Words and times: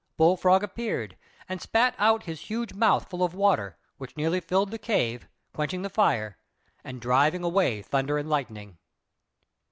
Bull 0.17 0.35
frog 0.35 0.63
appeared, 0.63 1.15
and 1.47 1.61
spat 1.61 1.93
out 1.99 2.23
his 2.23 2.41
huge 2.49 2.73
mouth 2.73 3.07
full 3.07 3.21
of 3.21 3.35
water, 3.35 3.77
which 3.99 4.17
nearly 4.17 4.39
filled 4.39 4.71
the 4.71 4.79
cave, 4.79 5.27
quenching 5.53 5.83
the 5.83 5.91
fire, 5.91 6.39
and 6.83 6.99
driving 6.99 7.43
away 7.43 7.83
Thunder 7.83 8.17
and 8.17 8.27
Lightning. 8.27 8.79